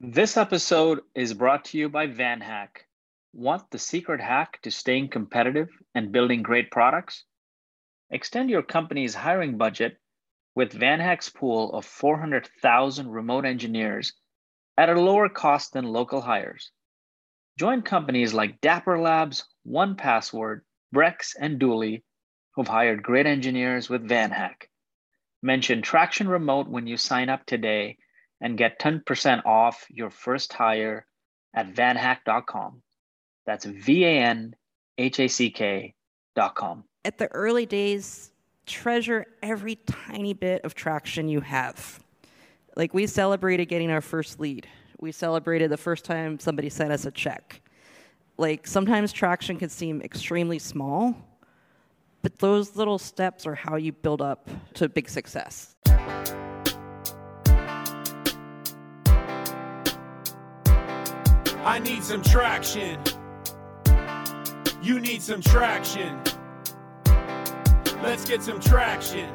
[0.00, 2.84] This episode is brought to you by VanHack.
[3.32, 7.24] Want the secret hack to staying competitive and building great products?
[8.08, 9.96] Extend your company's hiring budget
[10.54, 14.12] with VanHack's pool of 400,000 remote engineers
[14.76, 16.70] at a lower cost than local hires.
[17.58, 20.60] Join companies like Dapper Labs, 1Password,
[20.94, 22.04] Brex, and Dooly,
[22.54, 24.68] who've hired great engineers with VanHack.
[25.42, 27.98] Mention Traction Remote when you sign up today
[28.40, 31.06] and get 10% off your first hire
[31.54, 32.82] at vanhack.com.
[33.46, 34.54] That's V A N
[34.98, 36.84] H A C K.com.
[37.04, 38.30] At the early days,
[38.66, 42.00] treasure every tiny bit of traction you have.
[42.76, 44.68] Like we celebrated getting our first lead.
[45.00, 47.62] We celebrated the first time somebody sent us a check.
[48.36, 51.16] Like sometimes traction can seem extremely small,
[52.22, 55.74] but those little steps are how you build up to big success.
[61.78, 62.98] I need some traction.
[64.82, 66.20] You need some traction.
[68.02, 69.32] Let's get some traction.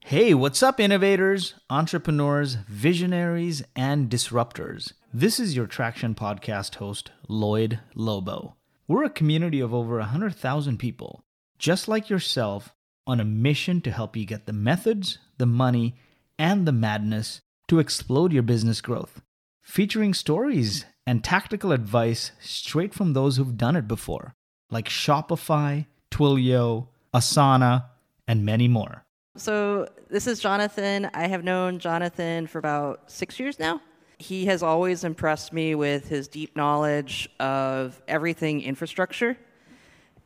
[0.00, 4.94] Hey, what's up, innovators, entrepreneurs, visionaries, and disruptors?
[5.14, 8.56] This is your Traction Podcast host, Lloyd Lobo.
[8.88, 11.22] We're a community of over 100,000 people,
[11.56, 12.74] just like yourself,
[13.06, 15.94] on a mission to help you get the methods, the money,
[16.36, 19.22] and the madness to explode your business growth,
[19.62, 24.34] featuring stories and tactical advice straight from those who've done it before,
[24.72, 27.84] like Shopify, Twilio, Asana,
[28.26, 29.04] and many more.
[29.36, 31.10] So, this is Jonathan.
[31.14, 33.80] I have known Jonathan for about six years now.
[34.18, 39.38] He has always impressed me with his deep knowledge of everything infrastructure.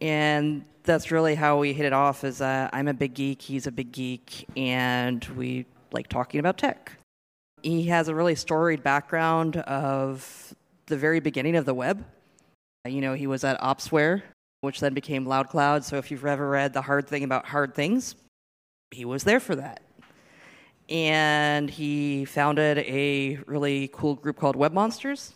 [0.00, 3.66] And that's really how we hit it off is uh, I'm a big geek, he's
[3.66, 6.90] a big geek, and we like talking about tech
[7.64, 10.54] he has a really storied background of
[10.86, 12.04] the very beginning of the web.
[12.86, 14.22] You know, he was at Opsware,
[14.60, 15.82] which then became LoudCloud.
[15.82, 18.16] So if you've ever read The Hard Thing About Hard Things,
[18.90, 19.80] he was there for that.
[20.90, 25.32] And he founded a really cool group called Web Monsters.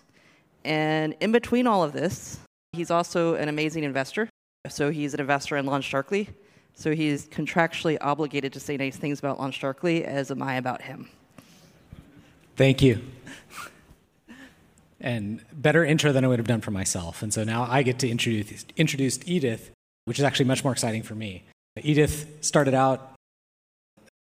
[0.66, 2.40] And in between all of this,
[2.72, 4.28] he's also an amazing investor.
[4.68, 6.28] So he's an investor in LaunchDarkly.
[6.74, 11.08] So he's contractually obligated to say nice things about LaunchDarkly, as am I about him.
[12.58, 13.00] Thank you.
[15.00, 17.22] And better intro than I would have done for myself.
[17.22, 19.70] And so now I get to introduce, introduce Edith,
[20.06, 21.44] which is actually much more exciting for me.
[21.80, 23.12] Edith started out,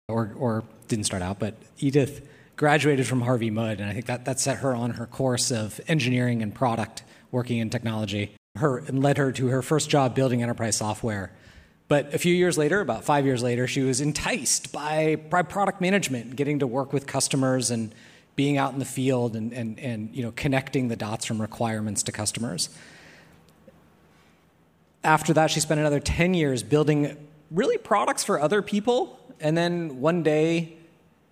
[0.08, 2.28] or, or didn't start out, but Edith
[2.58, 5.82] graduated from Harvey Mudd, and I think that, that set her on her course of
[5.88, 10.44] engineering and product, working in technology, her, and led her to her first job building
[10.44, 11.32] enterprise software.
[11.88, 15.82] But a few years later, about five years later, she was enticed by, by product
[15.82, 17.96] management, getting to work with customers and
[18.38, 22.04] being out in the field and, and, and you know, connecting the dots from requirements
[22.04, 22.70] to customers.
[25.04, 27.18] After that, she spent another 10 years building
[27.50, 29.20] really products for other people.
[29.40, 30.78] And then one day,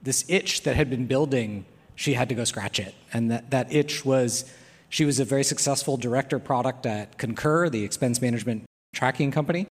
[0.01, 2.95] this itch that had been building, she had to go scratch it.
[3.13, 4.51] And that, that itch was
[4.89, 8.63] she was a very successful director product at Concur, the expense management
[8.95, 9.67] tracking company,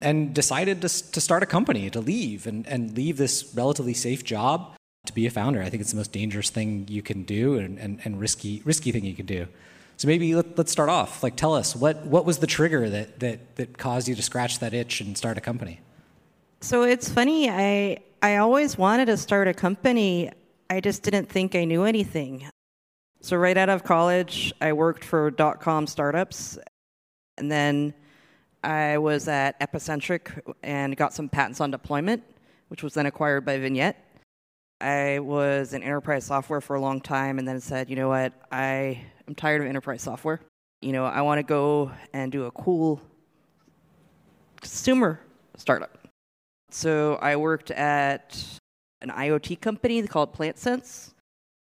[0.00, 4.24] and decided to, to start a company, to leave and, and leave this relatively safe
[4.24, 4.74] job
[5.06, 5.62] to be a founder.
[5.62, 8.92] I think it's the most dangerous thing you can do and, and, and risky, risky
[8.92, 9.46] thing you can do.
[9.96, 11.22] So maybe let, us start off.
[11.22, 14.58] Like, tell us what, what was the trigger that, that, that caused you to scratch
[14.58, 15.80] that itch and start a company?
[16.60, 17.50] So it's funny.
[17.50, 20.32] I I always wanted to start a company.
[20.70, 22.48] I just didn't think I knew anything.
[23.20, 26.58] So right out of college, I worked for dot com startups,
[27.36, 27.92] and then
[28.62, 32.22] I was at Epicentric and got some patents on deployment,
[32.68, 34.02] which was then acquired by Vignette.
[34.84, 38.34] I was in enterprise software for a long time and then said, you know what,
[38.52, 40.40] I am tired of enterprise software.
[40.82, 43.00] You know, I want to go and do a cool
[44.60, 45.20] consumer
[45.56, 45.96] startup.
[46.70, 48.44] So I worked at
[49.00, 51.14] an IoT company called PlantSense,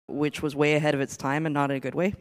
[0.10, 2.16] which was way ahead of its time and not in a good way.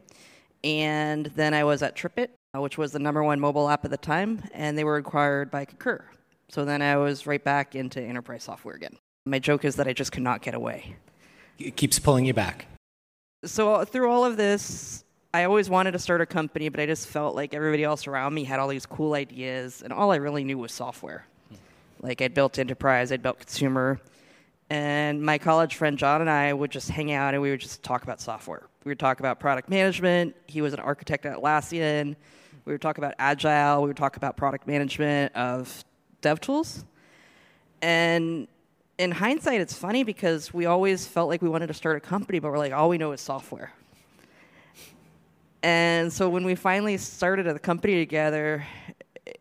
[0.63, 3.91] And then I was at TripIt, uh, which was the number one mobile app at
[3.91, 6.05] the time, and they were acquired by Concur.
[6.51, 8.97] So then I was right back into enterprise software again.
[9.27, 10.97] My joke is that I just could not get away.
[11.59, 12.67] It keeps pulling you back.
[13.45, 17.07] So, through all of this, I always wanted to start a company, but I just
[17.07, 20.45] felt like everybody else around me had all these cool ideas, and all I really
[20.45, 21.27] knew was software.
[22.01, 24.01] Like, I'd built enterprise, I'd built consumer,
[24.71, 27.83] and my college friend John and I would just hang out and we would just
[27.83, 28.67] talk about software.
[28.85, 30.35] We would talk about product management.
[30.47, 32.17] He was an architect at Atlassian.
[32.65, 33.83] We would talk about agile.
[33.83, 35.85] We would talk about product management of
[36.23, 36.85] dev tools.
[37.83, 38.49] And
[38.99, 42.39] in hindsight, it's funny because we always felt like we wanted to start a company,
[42.39, 43.73] but we're like, all we know is software.
[45.63, 48.65] And so when we finally started a company together,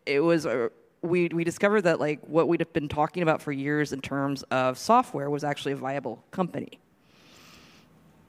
[0.06, 0.70] it was uh,
[1.02, 4.42] we we discovered that like what we'd have been talking about for years in terms
[4.44, 6.78] of software was actually a viable company.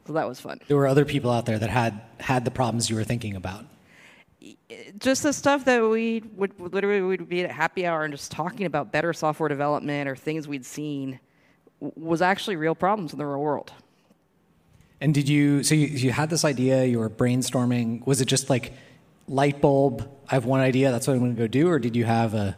[0.06, 0.60] So that was fun.
[0.68, 3.66] There were other people out there that had had the problems you were thinking about.
[5.00, 8.66] Just the stuff that we would literally would be at happy hour and just talking
[8.66, 11.20] about better software development or things we'd seen
[11.80, 13.72] was actually real problems in the real world.
[15.02, 18.06] And did you, so you, you had this idea, you were brainstorming.
[18.06, 18.74] Was it just like
[19.28, 21.68] light bulb, I have one idea, that's what I'm going to go do?
[21.68, 22.56] Or did you have a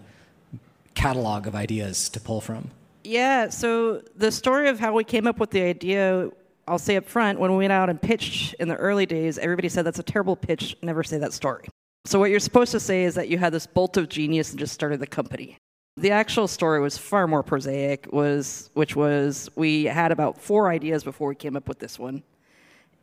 [0.94, 2.72] catalog of ideas to pull from?
[3.04, 6.30] Yeah, so the story of how we came up with the idea,
[6.68, 9.70] I'll say up front, when we went out and pitched in the early days, everybody
[9.70, 11.68] said that's a terrible pitch, never say that story.
[12.08, 14.60] So what you're supposed to say is that you had this bolt of genius and
[14.60, 15.58] just started the company.
[15.98, 21.04] The actual story was far more prosaic, was which was we had about four ideas
[21.04, 22.24] before we came up with this one.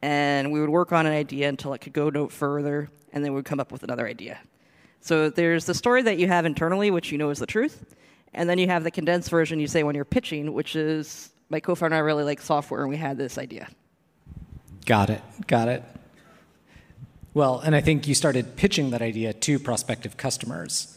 [0.01, 3.33] And we would work on an idea until it could go no further, and then
[3.33, 4.39] we would come up with another idea.
[5.01, 7.95] So there's the story that you have internally, which you know is the truth,
[8.33, 11.61] and then you have the condensed version you say when you're pitching, which is my
[11.61, 13.69] co-founder and I really like software, and we had this idea.
[14.87, 15.21] Got it.
[15.47, 15.85] Got it.
[17.35, 20.97] Well, and I think you started pitching that idea to prospective customers.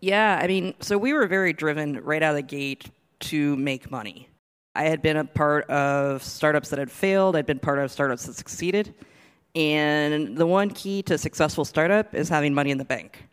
[0.00, 2.88] Yeah, I mean, so we were very driven right out of the gate
[3.20, 4.28] to make money.
[4.76, 8.26] I had been a part of startups that had failed, I'd been part of startups
[8.26, 8.94] that succeeded.
[9.56, 13.24] And the one key to successful startup is having money in the bank.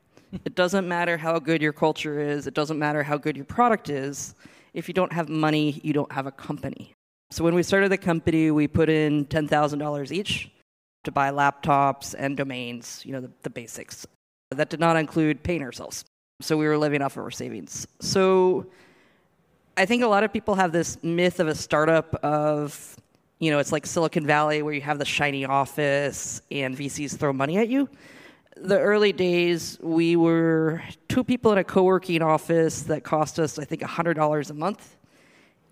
[0.45, 3.89] it doesn't matter how good your culture is, it doesn't matter how good your product
[3.89, 4.33] is.
[4.73, 6.93] If you don't have money, you don't have a company.
[7.29, 10.49] So when we started the company, we put in $10,000 each
[11.05, 14.05] to buy laptops and domains, you know, the, the basics.
[14.51, 16.05] That did not include paying ourselves.
[16.41, 17.87] So we were living off of our savings.
[18.01, 18.67] So
[19.77, 22.97] I think a lot of people have this myth of a startup of,
[23.39, 27.33] you know, it's like Silicon Valley where you have the shiny office and VCs throw
[27.33, 27.89] money at you.
[28.57, 33.59] The early days, we were two people in a co working office that cost us,
[33.59, 34.95] I think, $100 a month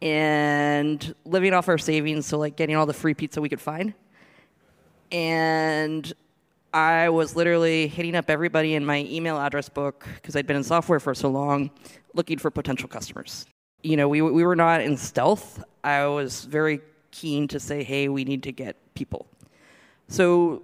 [0.02, 3.94] and living off our savings, so like getting all the free pizza we could find.
[5.14, 6.12] And
[6.74, 10.64] I was literally hitting up everybody in my email address book because I'd been in
[10.64, 11.70] software for so long,
[12.16, 13.46] looking for potential customers.
[13.84, 15.64] You know, we, we were not in stealth.
[15.84, 16.82] I was very
[17.12, 19.28] keen to say, hey, we need to get people.
[20.08, 20.64] So,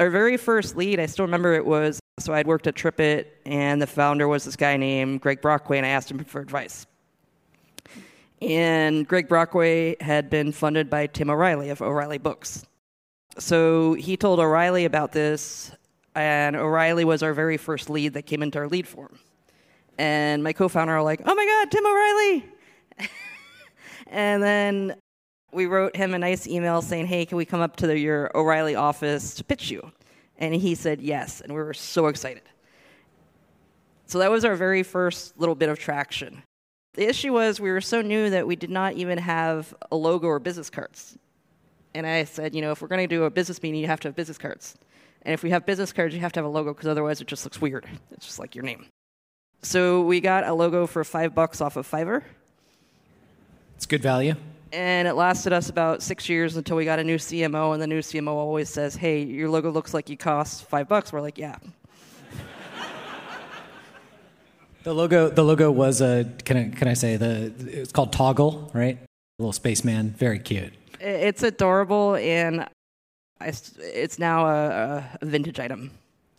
[0.00, 3.82] our very first lead, I still remember it was so I'd worked at TripIt, and
[3.82, 6.86] the founder was this guy named Gregg Brockway, and I asked him for advice.
[8.40, 12.64] And Gregg Brockway had been funded by Tim O'Reilly of O'Reilly Books.
[13.38, 15.72] So he told O'Reilly about this,
[16.14, 19.18] and O'Reilly was our very first lead that came into our lead form.
[19.98, 22.44] And my co founder were like, oh my God, Tim O'Reilly!
[24.08, 24.96] and then
[25.52, 28.74] we wrote him a nice email saying, hey, can we come up to your O'Reilly
[28.74, 29.92] office to pitch you?
[30.38, 32.42] And he said yes, and we were so excited.
[34.06, 36.42] So that was our very first little bit of traction.
[36.94, 40.26] The issue was we were so new that we did not even have a logo
[40.26, 41.18] or business cards.
[41.94, 44.00] And I said, you know, if we're going to do a business meeting, you have
[44.00, 44.74] to have business cards.
[45.22, 47.26] And if we have business cards, you have to have a logo because otherwise it
[47.26, 47.86] just looks weird.
[48.10, 48.86] It's just like your name.
[49.62, 52.22] So we got a logo for five bucks off of Fiverr.
[53.76, 54.34] It's good value.
[54.72, 57.86] And it lasted us about six years until we got a new CMO, and the
[57.86, 61.38] new CMO always says, "Hey, your logo looks like you cost five bucks." We're like,
[61.38, 61.56] "Yeah."
[64.82, 68.70] The logo, the logo was a can I can I say the it's called Toggle,
[68.74, 68.98] right?
[68.98, 70.74] A little spaceman, very cute.
[71.04, 72.66] It's adorable, and
[73.40, 75.90] it's now a, a vintage item.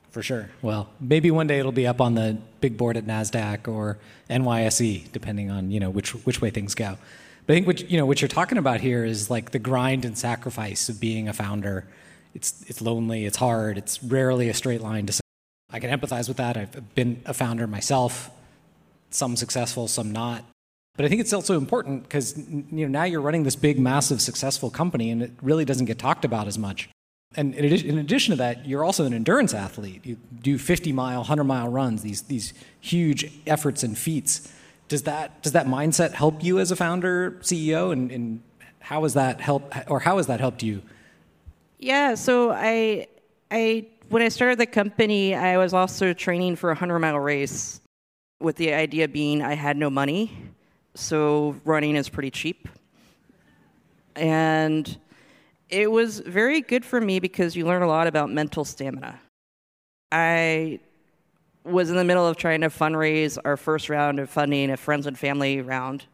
[0.10, 0.50] For sure.
[0.62, 5.12] Well, maybe one day it'll be up on the big board at Nasdaq or NYSE,
[5.12, 6.98] depending on you know which which way things go.
[7.46, 10.06] But I think what you know what you're talking about here is like the grind
[10.06, 11.86] and sacrifice of being a founder.
[12.34, 13.26] It's it's lonely.
[13.26, 13.78] It's hard.
[13.78, 15.20] It's rarely a straight line to.
[15.70, 16.58] I can empathize with that.
[16.58, 18.32] I've been a founder myself.
[19.10, 20.44] Some successful, some not.
[20.96, 24.22] But I think it's also important because you know now you're running this big, massive,
[24.22, 26.90] successful company, and it really doesn't get talked about as much.
[27.36, 30.06] And in addition, to that, you're also an endurance athlete.
[30.06, 34.52] You do 50 mile, 100 mile runs, these these huge efforts and feats.
[34.88, 38.42] Does that does that mindset help you as a founder, CEO, and, and
[38.80, 40.82] how has that helped, or how has that helped you?
[41.78, 43.08] Yeah, so I
[43.52, 47.82] I when I started the company, I was also training for a 100 mile race,
[48.40, 50.32] with the idea being I had no money
[50.96, 52.68] so running is pretty cheap.
[54.16, 54.98] And
[55.70, 59.20] it was very good for me because you learn a lot about mental stamina.
[60.12, 60.80] I
[61.64, 65.08] was in the middle of trying to fundraise our first round of funding, a friends
[65.08, 66.06] and family round.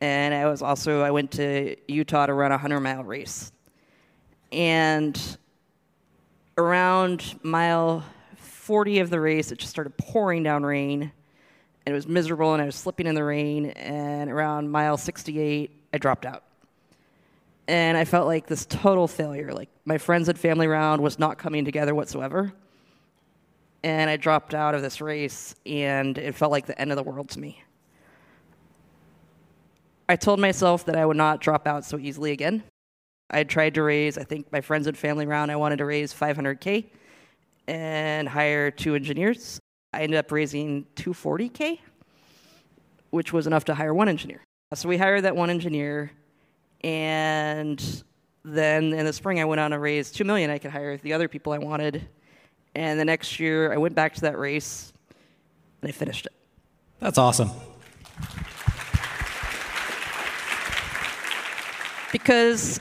[0.00, 3.52] and I was also I went to Utah to run a hundred mile race,
[4.52, 5.18] and
[6.58, 8.04] around mile
[8.36, 11.12] forty of the race, it just started pouring down rain,
[11.86, 13.66] and it was miserable, and I was slipping in the rain.
[13.70, 16.44] And around mile sixty-eight, I dropped out,
[17.68, 19.52] and I felt like this total failure.
[19.52, 22.52] Like my friends and family round was not coming together whatsoever.
[23.82, 27.02] And I dropped out of this race, and it felt like the end of the
[27.02, 27.62] world to me.
[30.08, 32.62] I told myself that I would not drop out so easily again.
[33.30, 36.12] I tried to raise, I think my friends and family round, I wanted to raise
[36.14, 36.84] 500K
[37.66, 39.60] and hire two engineers.
[39.94, 41.78] I ended up raising 240K,
[43.10, 44.42] which was enough to hire one engineer.
[44.74, 46.10] So we hired that one engineer,
[46.82, 48.02] and
[48.44, 50.50] then in the spring I went on to raise 2 million.
[50.50, 52.06] I could hire the other people I wanted.
[52.74, 54.92] And the next year I went back to that race
[55.80, 56.32] and I finished it.
[56.98, 57.50] That's awesome.
[62.14, 62.80] because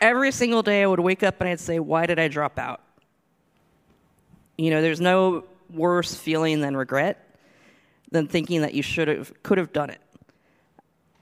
[0.00, 2.80] every single day I would wake up and I'd say, Why did I drop out?
[4.58, 7.28] You know, there's no worse feeling than regret
[8.10, 10.00] than thinking that you should have, could have done it.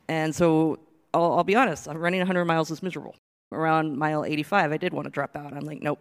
[0.09, 0.81] And so
[1.15, 3.15] I'll, I'll be honest, I'm running 100 miles is miserable.
[3.53, 5.53] Around mile 85, I did want to drop out.
[5.53, 6.01] I'm like, Nope.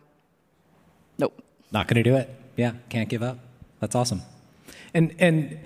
[1.17, 1.43] Nope.
[1.71, 2.29] Not going to do it.
[2.55, 3.39] Yeah, can't give up.
[3.79, 4.21] That's awesome.
[4.93, 5.59] And, and,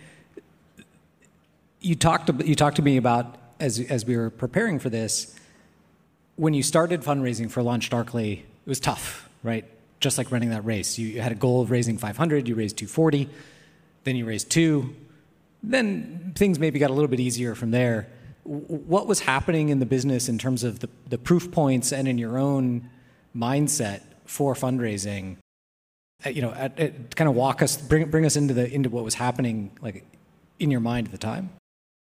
[1.84, 5.36] you talked you talked to me about as as we were preparing for this
[6.36, 9.66] when you started fundraising for LaunchDarkly, it was tough, right?
[10.03, 10.98] Just like running that race.
[11.00, 13.29] You had a goal of raising 500, you raised 240,
[14.03, 14.93] then you raised two.
[15.63, 18.10] Then things maybe got a little bit easier from there.
[18.43, 22.17] What was happening in the business in terms of the, the proof points and in
[22.17, 22.89] your own
[23.33, 25.38] mindset for fundraising?
[26.25, 28.89] Uh, you know, at, at, kind of walk us, bring, bring us into the into
[28.89, 30.05] what was happening, like
[30.60, 31.50] in your mind at the time.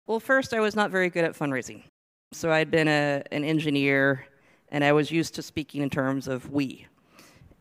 [0.07, 1.83] Well, first, I was not very good at fundraising.
[2.31, 4.25] So I'd been a, an engineer,
[4.69, 6.87] and I was used to speaking in terms of we.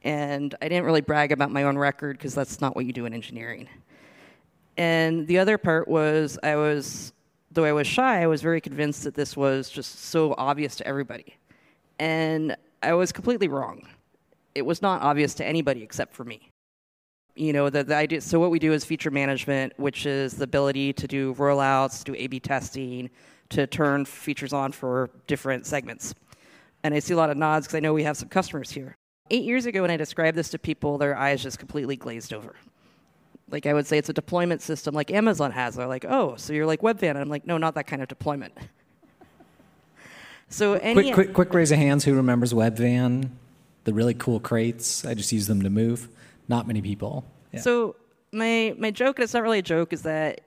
[0.04, 3.06] And I didn't really brag about my own record because that's not what you do
[3.06, 3.68] in engineering.
[4.76, 7.12] And the other part was I was,
[7.50, 10.86] though I was shy, I was very convinced that this was just so obvious to
[10.86, 11.36] everybody.
[11.98, 13.86] And I was completely wrong.
[14.54, 16.48] It was not obvious to anybody except for me.
[17.36, 20.44] You know, the, the idea, so what we do is feature management, which is the
[20.44, 23.08] ability to do rollouts, do A B testing,
[23.50, 26.14] to turn features on for different segments.
[26.82, 28.96] And I see a lot of nods because I know we have some customers here.
[29.30, 32.54] Eight years ago, when I described this to people, their eyes just completely glazed over.
[33.50, 35.76] Like I would say, it's a deployment system like Amazon has.
[35.76, 37.10] They're like, oh, so you're like Webvan.
[37.10, 38.52] And I'm like, no, not that kind of deployment.
[40.48, 43.30] so any quick, quick, quick raise of hands who remembers Webvan,
[43.84, 45.04] the really cool crates.
[45.04, 46.08] I just use them to move.
[46.48, 47.24] Not many people.
[47.52, 47.60] Yeah.
[47.60, 47.96] So
[48.32, 50.40] my my joke, and it's not really a joke, is that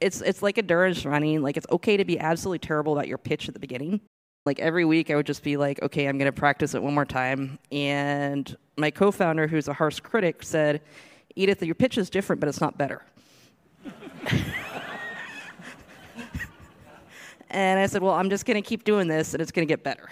[0.00, 1.42] it's it's like a endurance running.
[1.42, 4.00] Like it's okay to be absolutely terrible about your pitch at the beginning.
[4.46, 6.92] Like every week, I would just be like, okay, I'm going to practice it one
[6.92, 7.58] more time.
[7.72, 10.82] And my co-founder, who's a harsh critic, said,
[11.34, 13.02] Edith, your pitch is different, but it's not better.
[17.48, 19.72] and I said, well, I'm just going to keep doing this, and it's going to
[19.72, 20.10] get better.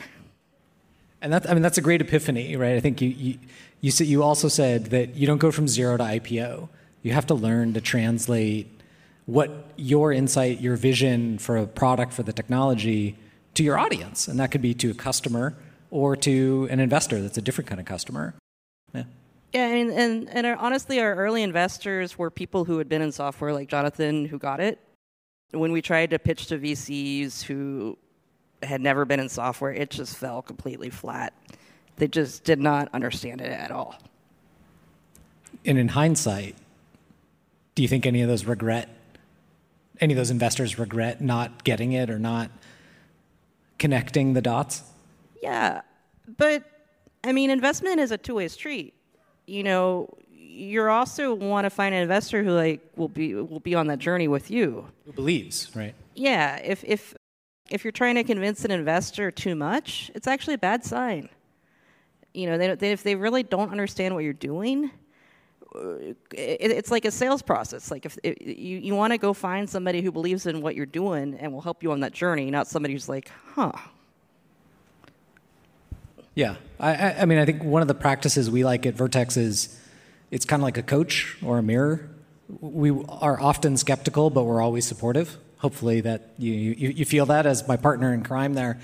[1.20, 2.74] And that, I mean, that's a great epiphany, right?
[2.74, 3.38] I think you, you,
[3.82, 6.70] you, you also said that you don't go from zero to IPO.
[7.02, 8.80] You have to learn to translate
[9.26, 13.18] what your insight, your vision for a product, for the technology
[13.54, 14.28] to your audience.
[14.28, 15.54] And that could be to a customer
[15.90, 18.34] or to an investor that's a different kind of customer.
[18.94, 19.04] Yeah.
[19.52, 23.12] Yeah, and, and, and our, honestly, our early investors were people who had been in
[23.12, 24.78] software, like Jonathan, who got it.
[25.50, 27.98] When we tried to pitch to VCs who
[28.62, 31.34] had never been in software, it just fell completely flat.
[31.96, 33.96] They just did not understand it at all.
[35.66, 36.56] And in hindsight,
[37.74, 38.88] do you think any of those regret
[40.00, 42.50] any of those investors regret not getting it or not
[43.82, 44.84] connecting the dots?
[45.42, 45.80] Yeah,
[46.38, 46.62] but
[47.24, 48.94] I mean, investment is a two-way street.
[49.48, 53.74] You know, you also want to find an investor who like will be will be
[53.74, 54.86] on that journey with you.
[55.04, 55.96] Who believes, right?
[56.14, 56.60] Yeah.
[56.62, 57.16] If if
[57.70, 61.28] if you're trying to convince an investor too much, it's actually a bad sign.
[62.34, 64.92] You know, they, they, if they really don't understand what you're doing,
[65.74, 67.90] Uh, it's like a sales process.
[67.90, 70.86] Like if it, you, you want to go find somebody who believes in what you're
[70.86, 73.72] doing and will help you on that journey, not somebody who's like, huh.
[76.34, 79.78] Yeah, I, I mean, I think one of the practices we like at Vertex is
[80.30, 82.08] it's kind of like a coach or a mirror.
[82.60, 85.36] We are often skeptical, but we're always supportive.
[85.58, 88.80] Hopefully, that you, you, you feel that as my partner in crime there,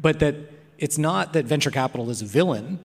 [0.00, 0.36] but that
[0.78, 2.80] it's not that venture capital is a villain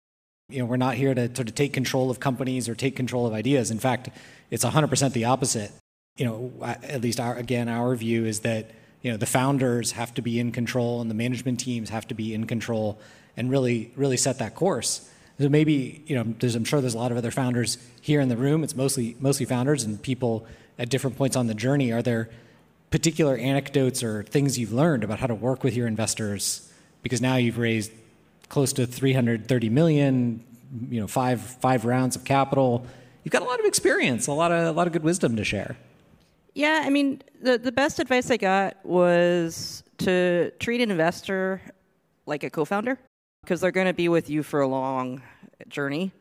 [0.53, 3.25] you know, we're not here to sort of take control of companies or take control
[3.25, 3.71] of ideas.
[3.71, 4.09] In fact,
[4.51, 5.71] it's 100% the opposite.
[6.15, 8.69] You know, at least our, again, our view is that
[9.01, 12.13] you know the founders have to be in control and the management teams have to
[12.13, 12.99] be in control
[13.35, 15.09] and really really set that course.
[15.39, 18.29] So maybe you know there's, I'm sure there's a lot of other founders here in
[18.29, 18.63] the room.
[18.63, 20.45] It's mostly mostly founders and people
[20.79, 21.91] at different points on the journey.
[21.91, 22.29] Are there
[22.91, 26.71] particular anecdotes or things you've learned about how to work with your investors?
[27.01, 27.91] Because now you've raised
[28.53, 30.45] close to 330 million,
[30.89, 32.85] you know, five five rounds of capital.
[33.23, 35.43] You've got a lot of experience, a lot of a lot of good wisdom to
[35.43, 35.75] share.
[36.53, 41.61] Yeah, I mean, the the best advice I got was to treat an investor
[42.27, 42.99] like a co-founder
[43.41, 45.23] because they're going to be with you for a long
[45.67, 46.11] journey.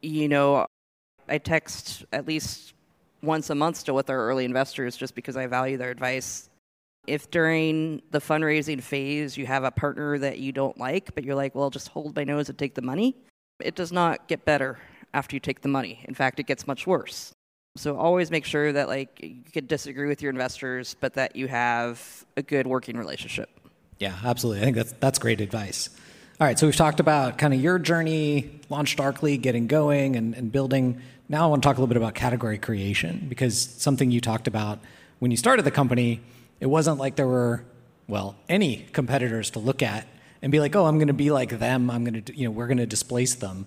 [0.00, 0.66] You know,
[1.28, 2.72] I text at least
[3.22, 6.49] once a month still with our early investors just because I value their advice.
[7.06, 11.34] If during the fundraising phase you have a partner that you don't like, but you're
[11.34, 13.16] like, well, just hold my nose and take the money,
[13.60, 14.78] it does not get better
[15.12, 16.04] after you take the money.
[16.04, 17.32] In fact, it gets much worse.
[17.76, 21.48] So always make sure that like you could disagree with your investors, but that you
[21.48, 23.48] have a good working relationship.
[23.98, 24.62] Yeah, absolutely.
[24.62, 25.90] I think that's that's great advice.
[26.40, 30.50] All right, so we've talked about kind of your journey, LaunchDarkly, getting going and, and
[30.50, 31.02] building.
[31.28, 34.48] Now I want to talk a little bit about category creation because something you talked
[34.48, 34.78] about
[35.18, 36.22] when you started the company,
[36.60, 37.64] it wasn't like there were,
[38.06, 40.06] well, any competitors to look at
[40.42, 41.90] and be like, oh, I'm going to be like them.
[41.90, 43.66] I'm going to, you know, we're going to displace them.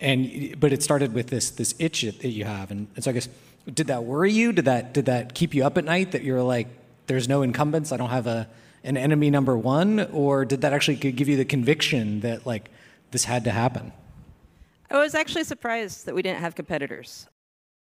[0.00, 3.14] And but it started with this this itch that you have, and, and so I
[3.14, 3.28] guess
[3.72, 4.52] did that worry you?
[4.52, 6.66] Did that did that keep you up at night that you're like,
[7.06, 7.92] there's no incumbents.
[7.92, 8.48] I don't have a
[8.82, 12.70] an enemy number one, or did that actually give you the conviction that like
[13.12, 13.92] this had to happen?
[14.90, 17.28] I was actually surprised that we didn't have competitors.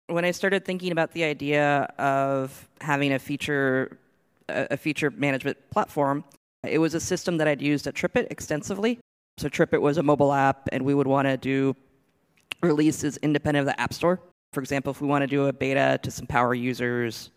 [0.09, 3.99] When I started thinking about the idea of having a feature
[4.71, 6.25] a feature management platform,
[6.65, 8.99] it was a system that I'd used at TripIt extensively.
[9.39, 11.75] So TripIt was a mobile app, and we would want to do
[12.63, 14.21] releases independent of the App Store.
[14.53, 17.31] For example, if we want to do a beta to some power users,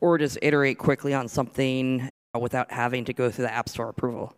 [0.00, 3.88] or just iterate quickly on something uh, without having to go through the App Store
[3.88, 4.34] approval.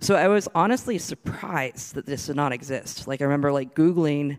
[0.00, 3.08] So I was honestly surprised that this did not exist.
[3.08, 4.38] Like I remember like Googling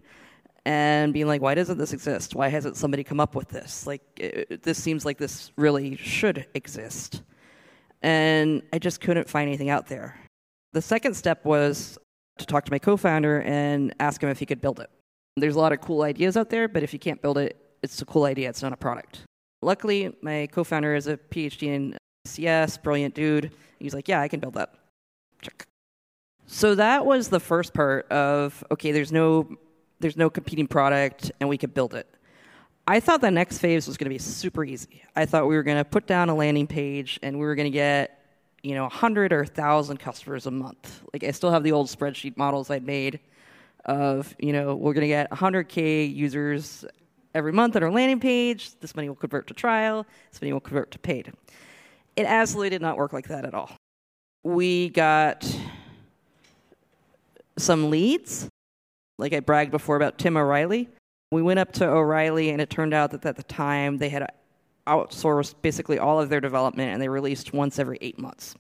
[0.68, 2.36] and being like, why doesn't this exist?
[2.36, 3.88] Why hasn't somebody come up with this?
[3.88, 7.22] Like it, this seems like this really should exist.
[8.02, 10.20] And I just couldn't find anything out there.
[10.74, 11.98] The second step was
[12.38, 14.90] to talk to my co-founder and ask him if he could build it.
[15.38, 18.02] There's a lot of cool ideas out there, but if you can't build it, it's
[18.02, 18.50] a cool idea.
[18.50, 19.22] It's not a product.
[19.62, 23.54] Luckily, my co-founder is a PhD in CS, brilliant dude.
[23.80, 24.74] He's like, yeah, I can build that.
[25.42, 25.66] Check.
[26.46, 29.58] So that was the first part of okay, there's no
[30.00, 32.08] there's no competing product and we could build it.
[32.88, 35.04] I thought the next phase was going to be super easy.
[35.16, 37.70] I thought we were going to put down a landing page and we were going
[37.70, 38.24] to get,
[38.64, 41.02] you know, 100 or 1,000 customers a month.
[41.12, 43.20] Like I still have the old spreadsheet models I made
[43.86, 46.86] of, you know, we're going to get 100k users
[47.34, 48.72] every month on our landing page.
[48.80, 50.06] This money will convert to trial.
[50.32, 51.34] This money will convert to paid.
[52.16, 53.72] It absolutely did not work like that at all.
[54.44, 55.46] We got
[57.58, 58.50] some leads,
[59.18, 60.90] like I bragged before about Tim O'Reilly.
[61.32, 64.32] We went up to O'Reilly, and it turned out that at the time they had
[64.86, 68.56] outsourced basically all of their development, and they released once every eight months.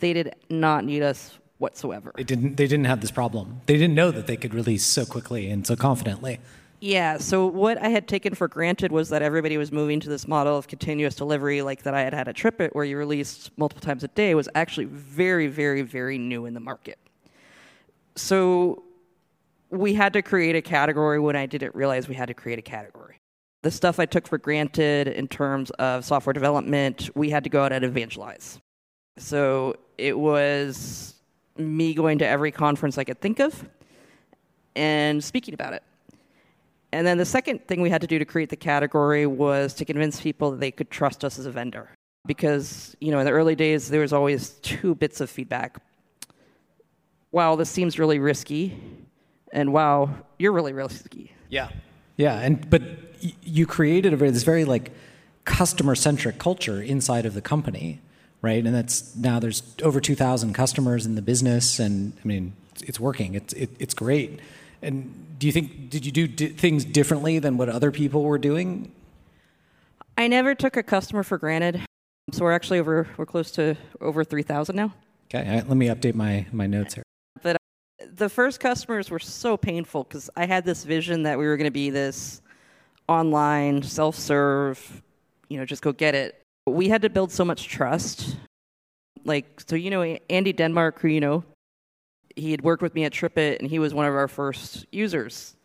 [0.00, 2.12] They did not need us whatsoever.
[2.16, 2.56] They didn't.
[2.56, 3.60] They didn't have this problem.
[3.66, 6.40] They didn't know that they could release so quickly and so confidently.
[6.80, 10.26] Yeah, so what I had taken for granted was that everybody was moving to this
[10.26, 13.80] model of continuous delivery like that I had had at TripIt where you released multiple
[13.80, 16.98] times a day was actually very, very, very new in the market.
[18.16, 18.82] So
[19.72, 22.62] we had to create a category when I didn't realize we had to create a
[22.62, 23.18] category.
[23.62, 27.64] The stuff I took for granted in terms of software development, we had to go
[27.64, 28.60] out and evangelize.
[29.18, 31.14] So it was
[31.56, 33.68] me going to every conference I could think of
[34.74, 35.82] and speaking about it
[36.92, 39.84] and then the second thing we had to do to create the category was to
[39.84, 41.88] convince people that they could trust us as a vendor.
[42.26, 45.78] Because, you know, in the early days, there was always two bits of feedback.
[47.32, 48.78] Wow, this seems really risky.
[49.52, 51.32] And wow, you're really risky.
[51.48, 51.68] Yeah.
[52.16, 52.38] Yeah.
[52.38, 52.82] And, but
[53.42, 54.92] you created a very, this very like
[55.44, 58.00] customer centric culture inside of the company,
[58.40, 58.64] right?
[58.64, 61.78] And that's now there's over 2,000 customers in the business.
[61.78, 63.34] And I mean, it's working.
[63.34, 64.40] It's, it, it's great.
[64.82, 68.38] And do you think did you do di- things differently than what other people were
[68.38, 68.92] doing?
[70.18, 71.80] I never took a customer for granted.
[72.32, 74.92] So we're actually over we're close to over 3000 now.
[75.26, 77.04] Okay, right, let me update my my notes here.
[78.14, 81.66] The first customers were so painful cuz I had this vision that we were going
[81.66, 82.42] to be this
[83.08, 85.02] online self-serve,
[85.48, 86.40] you know, just go get it.
[86.66, 88.36] We had to build so much trust.
[89.24, 91.44] Like so you know Andy Denmark who you know
[92.36, 95.56] he had worked with me at TripIt, and he was one of our first users.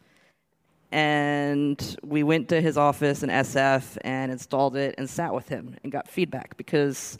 [0.91, 5.75] And we went to his office in SF and installed it and sat with him
[5.83, 7.17] and got feedback because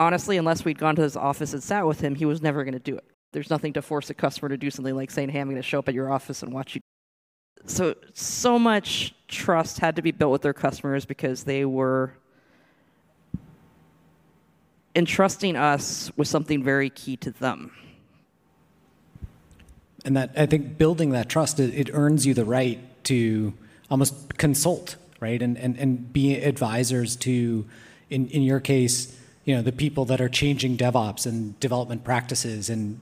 [0.00, 2.72] honestly, unless we'd gone to his office and sat with him, he was never going
[2.72, 3.04] to do it.
[3.32, 5.62] There's nothing to force a customer to do something like saying, "Hey, I'm going to
[5.62, 6.80] show up at your office and watch you."
[7.66, 12.14] So, so much trust had to be built with their customers because they were
[14.94, 17.72] entrusting us with something very key to them.
[20.04, 23.52] And that I think building that trust, it, it earns you the right to
[23.90, 25.40] almost consult, right?
[25.42, 27.66] And, and, and be advisors to,
[28.08, 32.68] in, in your case, you know, the people that are changing DevOps and development practices
[32.70, 33.00] and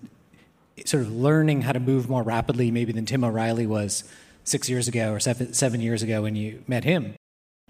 [0.84, 4.04] sort of learning how to move more rapidly maybe than Tim O'Reilly was
[4.44, 7.14] six years ago or seven, seven years ago when you met him.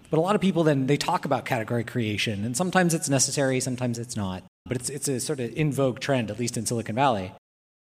[0.09, 3.59] But a lot of people then they talk about category creation, and sometimes it's necessary,
[3.59, 4.43] sometimes it's not.
[4.65, 7.33] But it's, it's a sort of in vogue trend, at least in Silicon Valley.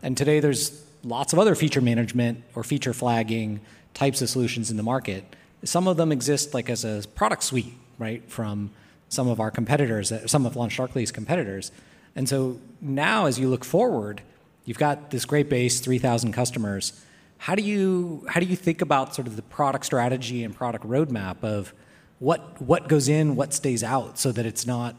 [0.02, 3.62] And today there's lots of other feature management or feature flagging
[3.94, 5.24] types of solutions in the market.
[5.64, 8.72] Some of them exist like as a product suite, right, from
[9.10, 11.72] some of our competitors, uh, some of LaunchDarkly's competitors.
[12.16, 14.22] And so now, as you look forward,
[14.66, 17.02] you've got this great base, 3,000 customers.
[17.38, 20.86] How do you how do you think about sort of the product strategy and product
[20.86, 21.74] roadmap of
[22.20, 24.96] what what goes in, what stays out, so that it's not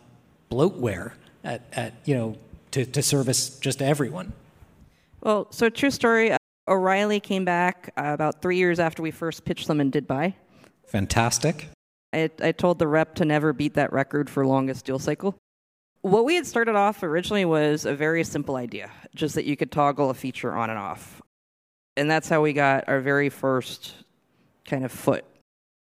[0.51, 2.37] bloatware at, at you know
[2.73, 4.33] to, to service just everyone?
[5.23, 6.37] Well, so true story.
[6.69, 10.35] O'Reilly came back uh, about three years after we first pitched them and did buy.
[10.87, 11.69] Fantastic.
[12.13, 15.35] I, I told the rep to never beat that record for longest deal cycle.
[16.05, 19.73] What we had started off originally was a very simple idea, just that you could
[19.73, 21.23] toggle a feature on and off.
[21.97, 23.95] And that's how we got our very first
[24.67, 25.25] kind of foot.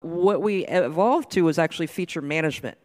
[0.02, 2.78] What we evolved to was actually feature management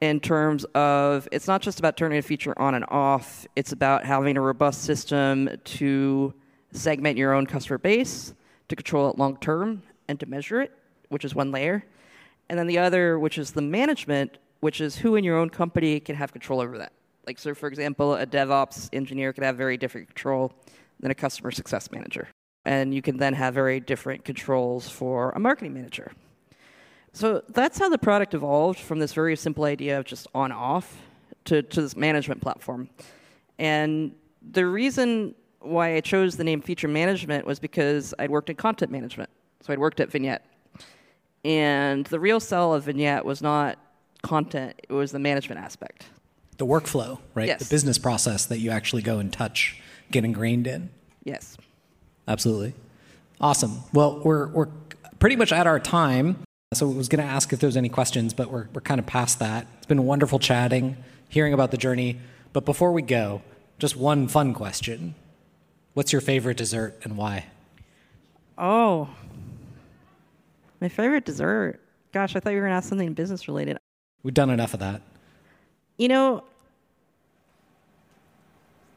[0.00, 4.06] in terms of it's not just about turning a feature on and off, it's about
[4.06, 6.32] having a robust system to
[6.70, 8.34] segment your own customer base,
[8.68, 10.70] to control it long term, and to measure it,
[11.08, 11.84] which is one layer.
[12.48, 16.00] And then the other, which is the management, which is who in your own company
[16.00, 16.92] can have control over that.
[17.26, 20.52] Like, so for example, a DevOps engineer could have very different control
[21.00, 22.28] than a customer success manager.
[22.64, 26.12] And you can then have very different controls for a marketing manager.
[27.12, 31.00] So that's how the product evolved from this very simple idea of just on off
[31.46, 32.90] to, to this management platform.
[33.58, 38.56] And the reason why I chose the name feature management was because I'd worked in
[38.56, 39.30] content management.
[39.62, 40.44] So I'd worked at Vignette.
[41.44, 43.78] And the real sell of Vignette was not
[44.22, 46.06] content, it was the management aspect.
[46.58, 47.48] The workflow, right?
[47.48, 47.60] Yes.
[47.60, 50.90] The business process that you actually go and touch, get ingrained in.
[51.24, 51.56] Yes.
[52.26, 52.74] Absolutely.
[53.40, 53.82] Awesome.
[53.92, 54.68] Well, we're, we're
[55.18, 56.38] pretty much at our time.
[56.74, 59.06] So I was going to ask if there's any questions, but we're, we're kind of
[59.06, 59.66] past that.
[59.76, 60.96] It's been wonderful chatting,
[61.28, 62.18] hearing about the journey.
[62.52, 63.42] But before we go,
[63.78, 65.14] just one fun question.
[65.94, 67.46] What's your favorite dessert and why?
[68.58, 69.10] Oh,
[70.80, 71.80] my favorite dessert.
[72.12, 73.78] Gosh, I thought you were going to ask something business related.
[74.26, 75.02] We've done enough of that.
[75.98, 76.42] You know,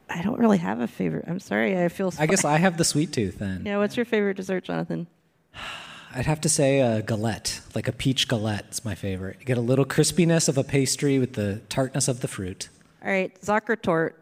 [0.09, 1.25] I don't really have a favorite.
[1.27, 1.79] I'm sorry.
[1.79, 2.11] I feel.
[2.17, 3.61] I guess I have the sweet tooth then.
[3.63, 3.77] Yeah.
[3.77, 5.05] What's your favorite dessert, Jonathan?
[6.15, 9.37] I'd have to say a galette, like a peach galette is my favorite.
[9.41, 12.69] You get a little crispiness of a pastry with the tartness of the fruit.
[13.05, 14.13] All right, Zuckertorte.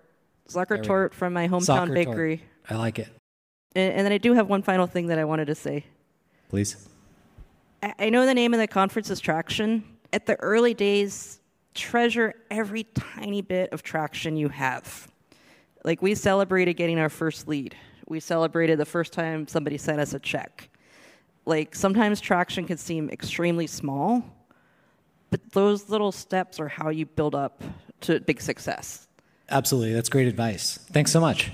[0.50, 2.40] Zuckertorte from my hometown bakery.
[2.40, 2.50] tort.
[2.70, 3.08] I like it.
[3.78, 5.86] And, and then I do have one final thing that I wanted to say.
[6.50, 6.86] Please.
[7.82, 9.84] I, I know the name of the conference is Traction.
[10.14, 11.40] At the early days,
[11.74, 15.12] treasure every tiny bit of traction you have.
[15.84, 17.76] Like we celebrated getting our first lead.
[18.08, 20.70] We celebrated the first time somebody sent us a check.
[21.46, 24.24] Like sometimes traction can seem extremely small,
[25.30, 27.62] but those little steps are how you build up
[28.02, 29.08] to big success.
[29.50, 29.94] Absolutely.
[29.94, 30.78] That's great advice.
[30.92, 31.52] Thanks so much.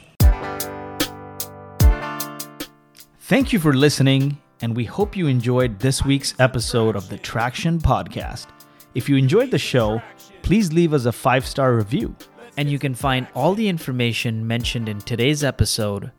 [3.20, 7.82] Thank you for listening, and we hope you enjoyed this week's episode of the Traction
[7.82, 8.48] Podcast.
[8.96, 10.02] If you enjoyed the show,
[10.42, 12.16] please leave us a five star review.
[12.56, 16.14] And you can find all the information mentioned in today's episode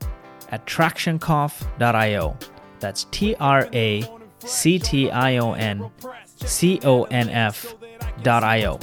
[0.50, 2.36] at tractionconf.io.
[2.80, 4.04] That's T R A
[4.40, 5.90] C T I O N
[6.36, 7.74] C O N F
[8.22, 8.78] dot I-O.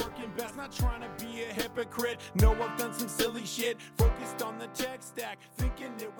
[0.56, 2.18] Not trying to be a hypocrite.
[2.34, 3.76] No, some silly shit.
[3.96, 6.11] Focused on the tech stack, thinking it.